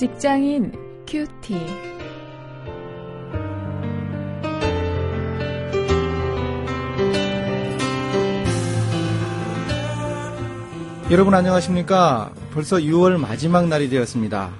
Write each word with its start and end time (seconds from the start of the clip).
직장인 0.00 0.72
큐티. 1.06 1.54
여러분 11.10 11.34
안녕하십니까? 11.34 12.32
벌써 12.54 12.78
6월 12.78 13.18
마지막 13.18 13.68
날이 13.68 13.90
되었습니다. 13.90 14.50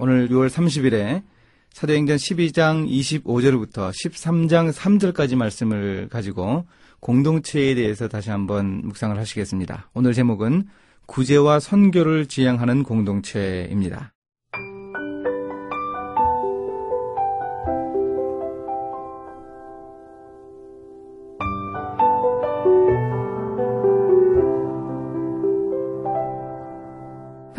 오늘 0.00 0.28
6월 0.28 0.48
30일에 0.48 1.22
사도행전 1.70 2.16
12장 2.16 2.88
25절부터 2.88 3.92
13장 3.92 4.72
3절까지 4.72 5.36
말씀을 5.36 6.08
가지고 6.08 6.66
공동체에 6.98 7.76
대해서 7.76 8.08
다시 8.08 8.30
한번 8.30 8.82
묵상을 8.82 9.16
하시겠습니다. 9.16 9.90
오늘 9.94 10.12
제목은 10.12 10.64
구제와 11.06 11.60
선교를 11.60 12.26
지향하는 12.26 12.82
공동체입니다. 12.82 14.12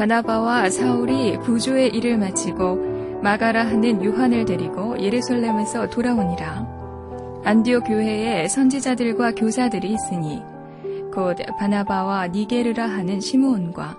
바나바와 0.04 0.70
사울이 0.70 1.40
부조의 1.40 1.96
일을 1.96 2.18
마치고 2.18 3.22
마가라 3.22 3.66
하는 3.66 4.04
요한을 4.04 4.44
데리고 4.44 5.00
예루살렘에서 5.00 5.90
돌아오니라. 5.90 7.42
안디오 7.46 7.80
교회에 7.80 8.50
선지자들과 8.50 9.32
교사들이 9.36 9.94
있으니 9.94 10.42
곧 11.14 11.38
바나바와 11.58 12.28
니게르라 12.28 12.86
하는 12.86 13.22
시므온과 13.22 13.98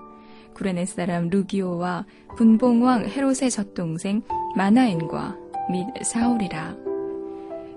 구레네 0.53 0.85
사람 0.85 1.31
루기오와 1.31 2.05
분봉왕 2.37 3.07
헤롯의 3.07 3.51
젖동생 3.51 4.21
마나엔과 4.57 5.39
및 5.71 5.87
사울이라. 6.03 6.77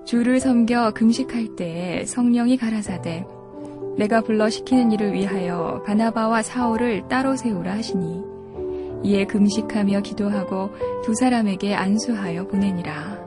주를 0.03 0.41
섬겨 0.41 0.91
금식할 0.91 1.55
때에 1.55 2.03
성령이 2.03 2.57
가라사대 2.57 3.25
내가 3.97 4.21
불러 4.21 4.47
시키는 4.47 4.91
일을 4.91 5.13
위하여 5.13 5.81
바나바와 5.83 6.43
사울을 6.43 7.07
따로 7.07 7.35
세우라 7.35 7.73
하시니 7.73 8.21
이에 9.03 9.25
금식하며 9.25 10.01
기도하고 10.01 10.71
두 11.03 11.15
사람에게 11.15 11.73
안수하여 11.73 12.47
보내니라. 12.47 13.25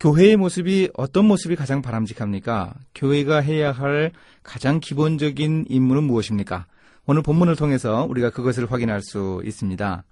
교회의 0.00 0.36
모습이 0.36 0.90
어떤 0.94 1.26
모습이 1.26 1.56
가장 1.56 1.82
바람직합니까? 1.82 2.74
교회가 2.94 3.40
해야 3.40 3.72
할 3.72 4.12
가장 4.42 4.80
기본적인 4.80 5.66
임무는 5.68 6.04
무엇입니까? 6.04 6.66
오늘 7.06 7.22
본문을 7.22 7.56
통해서 7.56 8.06
우리가 8.08 8.30
그것을 8.30 8.70
확인할 8.70 9.02
수 9.02 9.42
있습니다. 9.44 10.04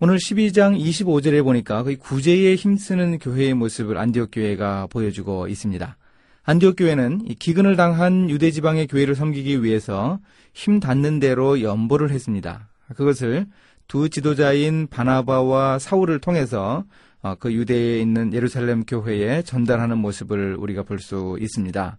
오늘 0.00 0.16
12장 0.16 0.76
25절에 0.76 1.44
보니까 1.44 1.84
거의 1.84 1.94
구제에 1.96 2.56
힘쓰는 2.56 3.20
교회의 3.20 3.54
모습을 3.54 3.96
안디옥 3.96 4.30
교회가 4.32 4.88
보여주고 4.88 5.46
있습니다. 5.46 5.96
안디옥 6.42 6.74
교회는 6.76 7.26
기근을 7.38 7.76
당한 7.76 8.28
유대 8.28 8.50
지방의 8.50 8.88
교회를 8.88 9.14
섬기기 9.14 9.62
위해서 9.62 10.18
힘 10.52 10.80
닿는 10.80 11.20
대로 11.20 11.62
연보를 11.62 12.10
했습니다. 12.10 12.68
그것을 12.96 13.46
두 13.86 14.08
지도자인 14.08 14.88
바나바와 14.88 15.78
사울을 15.78 16.18
통해서 16.18 16.84
어, 17.22 17.36
그 17.36 17.52
유대에 17.52 18.00
있는 18.00 18.34
예루살렘 18.34 18.84
교회에 18.84 19.42
전달하는 19.42 19.98
모습을 19.98 20.56
우리가 20.56 20.82
볼 20.82 20.98
수 20.98 21.38
있습니다. 21.40 21.98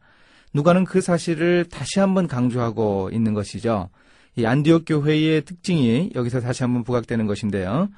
누가는 0.53 0.83
그 0.83 0.99
사실을 0.99 1.65
다시 1.65 1.99
한번 1.99 2.27
강조하고 2.27 3.09
있는 3.11 3.33
것이죠. 3.33 3.89
이 4.35 4.45
안디옥 4.45 4.83
교회의 4.85 5.43
특징이 5.43 6.11
여기서 6.15 6.41
다시 6.41 6.63
한번 6.63 6.83
부각되는 6.83 7.25
것인데요. 7.25 7.89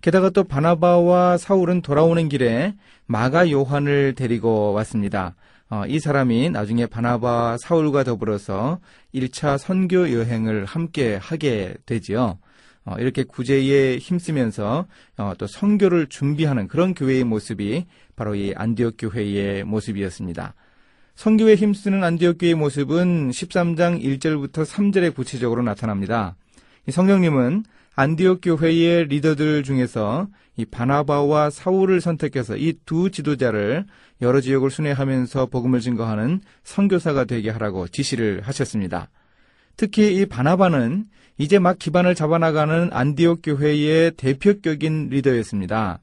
게다가 0.00 0.30
또 0.30 0.44
바나바와 0.44 1.38
사울은 1.38 1.82
돌아오는 1.82 2.28
길에 2.28 2.74
마가 3.06 3.50
요한을 3.50 4.14
데리고 4.14 4.72
왔습니다. 4.72 5.34
어, 5.70 5.84
이 5.86 6.00
사람이 6.00 6.50
나중에 6.50 6.86
바나바 6.86 7.56
사울과 7.58 8.04
더불어서 8.04 8.80
1차 9.14 9.58
선교 9.58 10.12
여행을 10.12 10.64
함께 10.64 11.16
하게 11.16 11.74
되지요. 11.86 12.38
어, 12.84 12.96
이렇게 12.98 13.22
구제에 13.22 13.98
힘쓰면서 13.98 14.86
어, 15.16 15.32
또 15.38 15.46
선교를 15.46 16.08
준비하는 16.08 16.68
그런 16.68 16.94
교회의 16.94 17.24
모습이 17.24 17.86
바로 18.16 18.34
이 18.34 18.52
안디옥 18.56 18.96
교회의 18.98 19.64
모습이었습니다. 19.64 20.54
선교에 21.14 21.54
힘쓰는 21.54 22.02
안디옥 22.02 22.38
교회의 22.38 22.54
모습은 22.54 23.30
13장 23.30 24.02
1절부터 24.02 24.64
3절에 24.64 25.14
구체적으로 25.14 25.62
나타납니다. 25.62 26.36
성령님은 26.90 27.64
안디옥 27.94 28.40
교회의 28.42 29.06
리더들 29.06 29.62
중에서 29.62 30.28
이 30.56 30.64
바나바와 30.64 31.50
사울을 31.50 32.00
선택해서 32.00 32.56
이 32.56 32.74
두 32.86 33.10
지도자를 33.10 33.84
여러 34.20 34.40
지역을 34.40 34.70
순회하면서 34.70 35.46
복음을 35.46 35.80
증거하는 35.80 36.40
선교사가 36.64 37.24
되게 37.24 37.50
하라고 37.50 37.88
지시를 37.88 38.40
하셨습니다. 38.42 39.08
특히 39.76 40.16
이 40.16 40.26
바나바는 40.26 41.06
이제 41.38 41.58
막 41.58 41.78
기반을 41.78 42.14
잡아나가는 42.14 42.90
안디옥 42.92 43.40
교회의 43.42 44.12
대표격인 44.16 45.08
리더였습니다. 45.10 46.00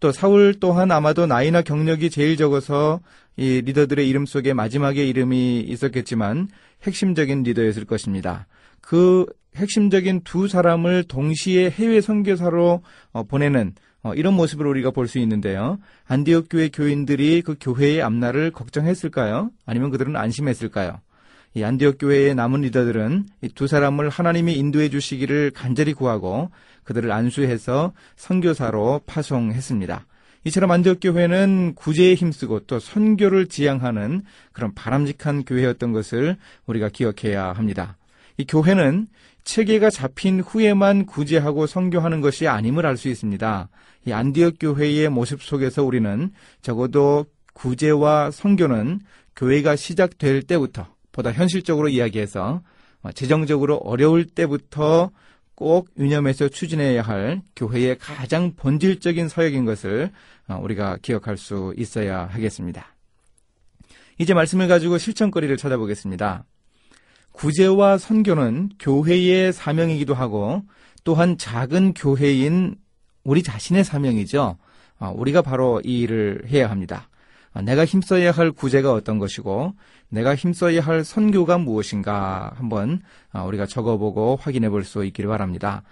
또 0.00 0.12
사울 0.12 0.54
또한 0.58 0.90
아마도 0.90 1.26
나이나 1.26 1.62
경력이 1.62 2.10
제일 2.10 2.36
적어서 2.36 3.00
이 3.36 3.62
리더들의 3.64 4.08
이름 4.08 4.26
속에 4.26 4.54
마지막에 4.54 5.06
이름이 5.06 5.60
있었겠지만 5.60 6.48
핵심적인 6.82 7.42
리더였을 7.42 7.84
것입니다. 7.84 8.46
그 8.80 9.26
핵심적인 9.56 10.22
두 10.24 10.48
사람을 10.48 11.04
동시에 11.04 11.70
해외 11.70 12.00
선교사로 12.00 12.82
어, 13.12 13.22
보내는 13.24 13.74
어, 14.02 14.14
이런 14.14 14.34
모습을 14.34 14.66
우리가 14.66 14.90
볼 14.90 15.06
수 15.06 15.18
있는데요. 15.18 15.78
안디옥 16.06 16.46
교회 16.50 16.68
교인들이 16.68 17.42
그 17.42 17.56
교회의 17.60 18.00
앞날을 18.02 18.52
걱정했을까요? 18.52 19.50
아니면 19.66 19.90
그들은 19.90 20.16
안심했을까요? 20.16 21.00
이 21.54 21.64
안디옥 21.64 21.96
교회의 21.98 22.34
남은 22.36 22.60
리더들은 22.60 23.26
이두 23.42 23.66
사람을 23.66 24.08
하나님이 24.08 24.54
인도해 24.54 24.88
주시기를 24.88 25.50
간절히 25.50 25.94
구하고 25.94 26.50
그들을 26.84 27.10
안수해서 27.10 27.92
선교사로 28.16 29.00
파송했습니다. 29.06 30.06
이처럼 30.44 30.70
안디옥 30.70 30.98
교회는 31.02 31.74
구제에 31.74 32.14
힘쓰고 32.14 32.60
또 32.60 32.78
선교를 32.78 33.48
지향하는 33.48 34.22
그런 34.52 34.74
바람직한 34.74 35.44
교회였던 35.44 35.92
것을 35.92 36.36
우리가 36.66 36.88
기억해야 36.88 37.52
합니다. 37.52 37.98
이 38.36 38.46
교회는 38.46 39.08
체계가 39.42 39.90
잡힌 39.90 40.40
후에만 40.40 41.06
구제하고 41.06 41.66
선교하는 41.66 42.20
것이 42.20 42.46
아님을 42.46 42.86
알 42.86 42.96
수 42.96 43.08
있습니다. 43.08 43.68
이 44.06 44.12
안디옥 44.12 44.54
교회의 44.60 45.08
모습 45.08 45.42
속에서 45.42 45.82
우리는 45.82 46.30
적어도 46.62 47.26
구제와 47.54 48.30
선교는 48.30 49.00
교회가 49.36 49.76
시작될 49.76 50.42
때부터 50.44 50.86
보다 51.20 51.32
현실적으로 51.32 51.88
이야기해서 51.88 52.62
재정적으로 53.14 53.76
어려울 53.76 54.24
때부터 54.24 55.10
꼭 55.54 55.90
유념해서 55.98 56.48
추진해야 56.48 57.02
할 57.02 57.42
교회의 57.54 57.98
가장 57.98 58.54
본질적인 58.56 59.28
사역인 59.28 59.66
것을 59.66 60.10
우리가 60.48 60.96
기억할 61.02 61.36
수 61.36 61.74
있어야 61.76 62.24
하겠습니다. 62.24 62.96
이제 64.18 64.32
말씀을 64.32 64.66
가지고 64.68 64.96
실천거리를 64.96 65.54
찾아보겠습니다. 65.58 66.44
구제와 67.32 67.98
선교는 67.98 68.70
교회의 68.78 69.52
사명이기도 69.52 70.14
하고 70.14 70.62
또한 71.04 71.36
작은 71.36 71.92
교회인 71.92 72.76
우리 73.24 73.42
자신의 73.42 73.84
사명이죠. 73.84 74.56
우리가 75.14 75.42
바로 75.42 75.82
이 75.84 76.00
일을 76.00 76.44
해야 76.48 76.70
합니다. 76.70 77.09
내가 77.64 77.84
힘써야 77.84 78.30
할 78.30 78.52
구제가 78.52 78.92
어떤 78.92 79.18
것이고 79.18 79.74
내가 80.08 80.34
힘써야 80.34 80.80
할 80.80 81.04
선교가 81.04 81.58
무엇인가 81.58 82.52
한번 82.56 83.02
우리가 83.46 83.66
적어보고 83.66 84.36
확인해 84.40 84.68
볼 84.68 84.84
수 84.84 85.04
있기를 85.04 85.28
바랍니다. 85.28 85.82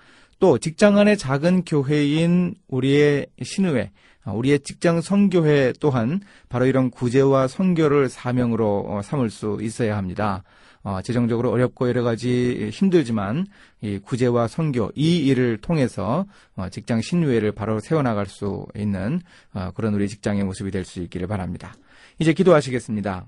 또 0.40 0.58
직장 0.58 0.98
안의 0.98 1.18
작은 1.18 1.64
교회인 1.64 2.54
우리의 2.68 3.26
신의회, 3.42 3.90
우리의 4.32 4.60
직장 4.60 5.00
선교회 5.00 5.72
또한 5.80 6.20
바로 6.48 6.66
이런 6.66 6.90
구제와 6.90 7.48
선교를 7.48 8.08
사명으로 8.08 9.00
삼을 9.02 9.30
수 9.30 9.58
있어야 9.60 9.96
합니다. 9.96 10.42
어, 10.82 11.02
재정적으로 11.02 11.50
어렵고 11.50 11.88
여러 11.88 12.02
가지 12.02 12.70
힘들지만 12.72 13.46
이 13.80 13.98
구제와 13.98 14.48
선교 14.48 14.90
이 14.94 15.18
일을 15.26 15.58
통해서 15.58 16.24
어, 16.56 16.68
직장 16.70 17.00
신유회를 17.00 17.52
바로 17.52 17.80
세워나갈 17.80 18.26
수 18.26 18.66
있는 18.76 19.20
어, 19.52 19.70
그런 19.74 19.92
우리 19.94 20.08
직장의 20.08 20.44
모습이 20.44 20.70
될 20.70 20.84
수 20.84 21.00
있기를 21.00 21.26
바랍니다. 21.26 21.74
이제 22.18 22.32
기도하시겠습니다. 22.32 23.26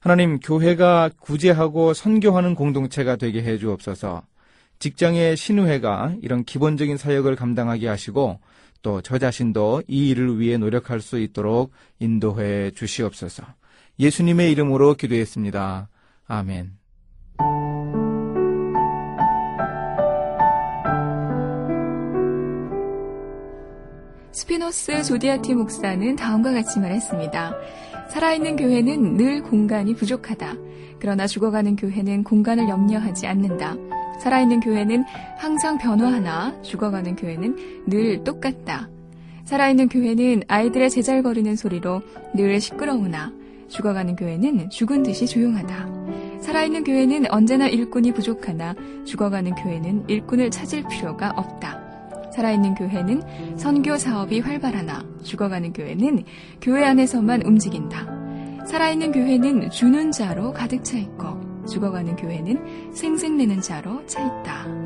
하나님 0.00 0.40
교회가 0.40 1.10
구제하고 1.20 1.94
선교하는 1.94 2.54
공동체가 2.54 3.16
되게 3.16 3.42
해 3.42 3.56
주옵소서. 3.56 4.22
직장의 4.80 5.36
신우회가 5.36 6.16
이런 6.22 6.42
기본적인 6.44 6.96
사역을 6.96 7.36
감당하게 7.36 7.86
하시고 7.86 8.40
또 8.82 9.00
저 9.00 9.18
자신도 9.18 9.84
이 9.88 10.10
일을 10.10 10.38
위해 10.38 10.58
노력할 10.58 11.00
수 11.00 11.18
있도록 11.18 11.72
인도해 11.98 12.70
주시옵소서. 12.72 13.44
예수님의 13.98 14.50
이름으로 14.52 14.94
기도했습니다. 14.94 15.88
아멘. 16.26 16.72
스피노스 24.32 25.04
조디아티 25.04 25.54
목사는 25.54 26.16
다음과 26.16 26.52
같이 26.52 26.80
말했습니다. 26.80 27.54
살아있는 28.10 28.56
교회는 28.56 29.16
늘 29.16 29.42
공간이 29.42 29.94
부족하다. 29.94 30.54
그러나 30.98 31.26
죽어가는 31.26 31.76
교회는 31.76 32.24
공간을 32.24 32.68
염려하지 32.68 33.26
않는다. 33.26 33.76
살아있는 34.22 34.60
교회는 34.60 35.04
항상 35.36 35.78
변화하나 35.78 36.54
죽어가는 36.62 37.16
교회는 37.16 37.56
늘 37.88 38.22
똑같다. 38.22 38.88
살아있는 39.44 39.88
교회는 39.88 40.44
아이들의 40.46 40.90
제잘거리는 40.90 41.56
소리로 41.56 42.02
늘 42.32 42.60
시끄러우나 42.60 43.32
죽어가는 43.66 44.14
교회는 44.14 44.70
죽은 44.70 45.02
듯이 45.02 45.26
조용하다. 45.26 46.40
살아있는 46.40 46.84
교회는 46.84 47.32
언제나 47.32 47.66
일꾼이 47.66 48.12
부족하나 48.12 48.76
죽어가는 49.04 49.56
교회는 49.56 50.04
일꾼을 50.08 50.52
찾을 50.52 50.84
필요가 50.88 51.32
없다. 51.34 51.80
살아있는 52.32 52.76
교회는 52.76 53.58
선교 53.58 53.98
사업이 53.98 54.38
활발하나 54.38 55.04
죽어가는 55.24 55.72
교회는 55.72 56.22
교회 56.60 56.84
안에서만 56.84 57.42
움직인다. 57.42 58.06
살아있는 58.68 59.10
교회는 59.10 59.70
주는 59.70 60.12
자로 60.12 60.52
가득 60.52 60.84
차 60.84 60.96
있고 60.96 61.41
죽어가는 61.66 62.16
교회는 62.16 62.92
생생내는 62.92 63.60
자로 63.60 64.04
차 64.06 64.20
있다. 64.22 64.81